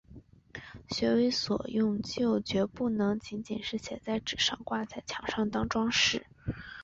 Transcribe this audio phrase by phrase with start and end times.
[0.89, 6.25] 学为所用就决不能仅仅是写在纸上、挂在墙上当‘装饰’